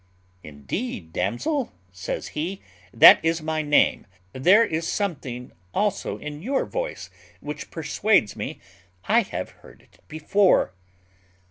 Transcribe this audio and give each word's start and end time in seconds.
"Indeed, 0.41 1.13
damsel," 1.13 1.71
says 1.91 2.29
he, 2.29 2.59
"that 2.91 3.23
is 3.23 3.43
my 3.43 3.61
name; 3.61 4.07
there 4.33 4.65
is 4.65 4.87
something 4.87 5.51
also 5.75 6.17
in 6.17 6.41
your 6.41 6.65
voice 6.65 7.11
which 7.39 7.69
persuades 7.69 8.35
me 8.35 8.59
I 9.07 9.21
have 9.21 9.51
heard 9.61 9.79
it 9.83 9.99
before." 10.07 10.73